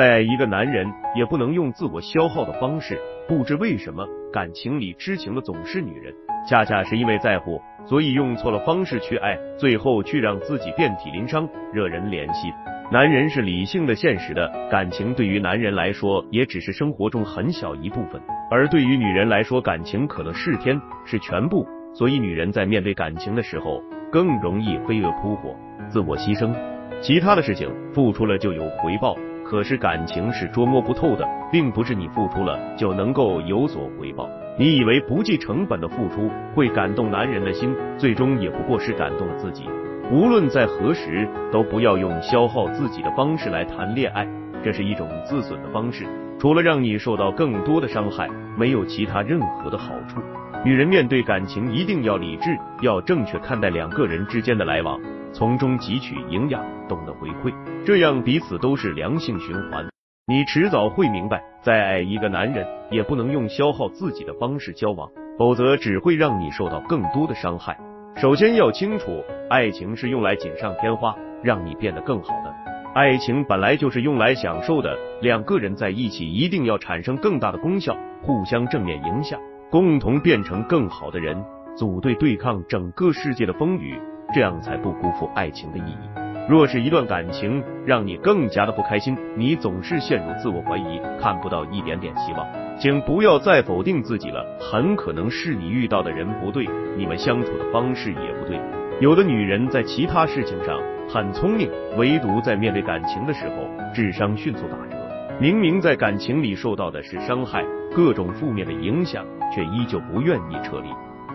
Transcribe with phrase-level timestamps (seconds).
[0.00, 2.98] 再爱一个男人也不能用自我消耗的方式。
[3.28, 6.10] 不知为什么，感情里痴情的总是女人，
[6.48, 12.50] 恰恰是因为在乎，所以用错了方式去爱，最后却让自己遍体鳞伤，惹人怜惜。
[12.90, 18.18] 男人是理性的、现实的，感情对于男人来说也只是生活中很小一部分，
[18.50, 21.68] 而对于女人来说，感情可能是天，是全部。
[21.92, 25.54] 所以，女人在面对感情的时候，更容易飞蛾扑火，
[25.90, 26.54] 自我牺牲。
[27.02, 29.14] 其他的事情付出了就有回报，
[29.50, 34.30] 可是感情是捉摸不透的，并不是你付出了就能够有所回报。
[34.56, 39.68] 你以为不计成本的付出会感动男人的心，最终也不过是感动了自己。
[40.12, 44.24] 无论在何时，都不要用消耗自己的方式来谈恋爱，
[44.62, 46.06] 这是一种自损的方式，
[46.38, 50.20] 除了让你受到更多的伤害，没有其他任何的好处。
[50.64, 55.00] 女人面对感情一定要理智，要正确看待两个人之间的来往。
[55.32, 59.86] 从中汲取营养，懂得回馈，这样彼此都是良性循环。
[60.26, 67.78] 你迟早会明白，再爱一个男人，也不能用消耗自己的方式交往，否则只会让你受到更多的伤害。
[68.16, 72.52] 首先要清楚，爱情是用来锦上添花，让你变得更好的。
[72.92, 81.40] 爱情本来就是用来享受的，两个人在一起一定要产生更大的功效，互相正面影响，共同变成更好的人，
[81.76, 83.96] 组队对抗整个世界的风雨。
[84.32, 86.08] 这样才不辜负爱情的意义。
[86.48, 92.44] 若是一段感情让你更加的不开心，你总是陷入自我怀疑，看不到一点点希望，
[92.78, 94.44] 请不要再否定自己了。
[94.58, 98.60] 很可能是你遇到的人不对，你们相处的方式也不对。
[99.00, 104.96] 有的女人在其他事情上很聪明，唯独在面对感情的时候，智商迅速打折。
[105.40, 110.88] 明明在感情里受到的是伤害，各种负面的影响，却依旧不愿意撤离。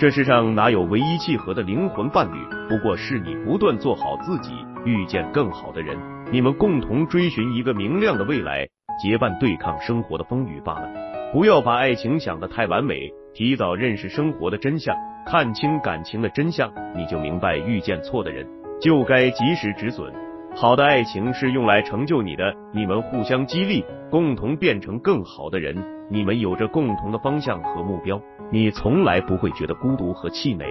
[0.00, 2.38] 这世上哪有唯一契合的灵魂伴侣？
[2.70, 4.52] 不过是你不断做好自己，
[4.86, 5.94] 遇见更好的人，
[6.32, 8.66] 你们共同追寻一个明亮的未来，
[8.98, 10.88] 结伴对抗生活的风雨罢了。
[11.34, 18.48] 不要把爱情想得太完美，提早认识生活的真相，看清感情的真相，你就明白遇见错的人
[18.80, 20.10] 就该及时止损。
[20.56, 25.76] 好的爱情是用来成就你的，你们互相激励，共同变成更好的人，
[26.10, 28.20] 你们有着共同的方向和目标。
[28.50, 30.66] 你从来不会觉得孤独和气馁。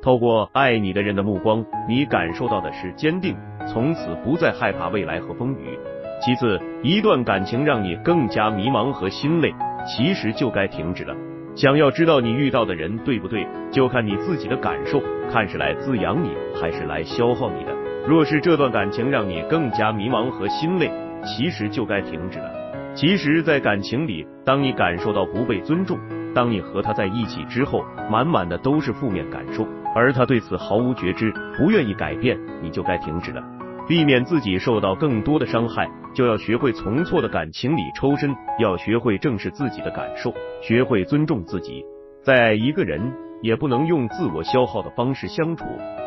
[0.00, 3.34] 透过爱你的人的目光，你感受到的是坚定，
[3.66, 5.78] 从此不再害怕未来和风雨。
[6.22, 9.52] 其次，一段感情让你更加迷茫和心累，
[9.84, 11.14] 其实就该停止了。
[11.56, 16.30] 想要知道你遇到的人对不对，就看你自己的感受，看是来滋养你，
[16.60, 17.72] 还是来消耗你的。
[18.06, 20.90] 若是这段感情让你更加迷茫和心累，
[21.24, 22.63] 其实就该停止了。
[22.94, 25.98] 其实，在感情里，当你感受到不被尊重，
[26.32, 29.66] 当你和他在一起之后，满满的都是负面感受，
[29.96, 33.42] 而他对此毫无觉知，不愿意改变，你就该停止了。
[33.88, 40.32] 避免自己受到更多的伤害，就要学会从错的感情里抽身，要学会正视自己的感受，
[40.62, 41.84] 学会尊重自己。
[42.22, 43.12] 再爱一个人，
[43.42, 45.64] 也不能用自我消耗的方式相处，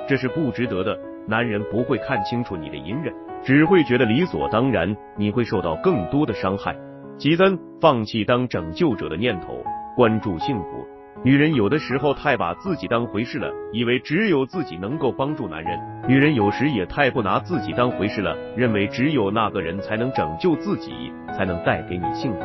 [0.07, 0.97] 这是不值得的。
[1.27, 6.75] 男人不会看清楚你的隐忍，只会觉得理所当然，你会受到更多的伤害。
[7.17, 9.63] 其三，放弃当拯救者的念头。
[9.95, 10.87] 关注幸福，
[11.23, 15.79] 女人有的时候太把自己当回事了，以为只有自己能够帮助男人。
[16.07, 22.39] 女人有时也太不拿自己当回事了，认为只有那个人才能拯救自己，才能带给你幸福。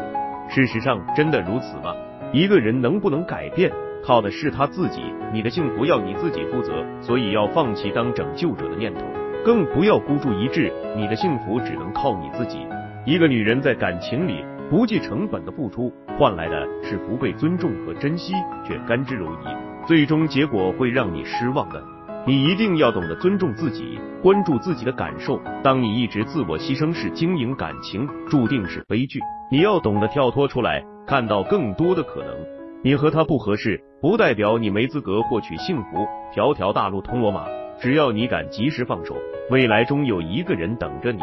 [0.49, 1.95] 事实上，真的如此吗？
[2.33, 3.71] 一个人能不能改变，
[4.05, 5.03] 靠的是他自己。
[5.33, 9.01] 你的幸福要你自己负责，所以要放弃当拯救者的念头，
[9.45, 10.73] 更不要孤注一掷。
[10.97, 12.67] 你的幸福只能靠你自己。
[13.05, 14.45] 一个女人在感情里。
[14.71, 18.33] 不计成本的付出，换来的是不被尊重和珍惜，
[18.67, 19.55] 却甘之如饴，
[19.87, 21.83] 最终结果会让你失望的。
[22.27, 25.39] 你一定要懂得尊重自己，关注自己的感受。
[25.63, 29.21] 当你一直自我牺牲式经营感情，注定是悲剧。
[29.51, 32.62] 你要懂得跳脱出来，看到更多的可能。
[32.83, 36.07] 你和他不合适，不代表你没资格获取幸福。
[36.33, 37.47] 条条大路通罗马，
[37.81, 39.17] 只要你敢及时放手，
[39.51, 41.21] 未来中有一个人等着你。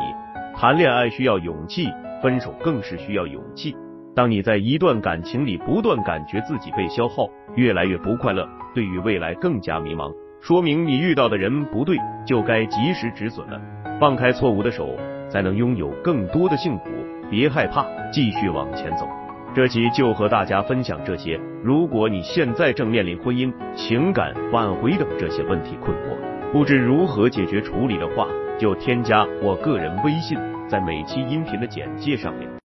[0.56, 1.88] 谈恋爱需要勇气。
[2.22, 3.74] 分手更是需要勇气。
[4.14, 8.46] 当你在一段感情里不断感觉自己被消耗，越来越不快乐，
[8.76, 13.62] 对于未来更加迷茫，说明你遇到的人不对，就该及时止损了。
[14.02, 14.98] 放开错误的手，
[15.30, 16.90] 才能拥有更多的幸福。
[17.30, 19.08] 别害怕，继续往前走。
[19.56, 21.40] 这期就和大家分享这些。
[21.64, 28.28] 如果你现在正面临婚姻、情感挽回等这些问题困惑，不知如何解决处理的话，
[28.60, 30.38] 就添加我个人微信。
[30.68, 32.60] 在每期音频的简介上面。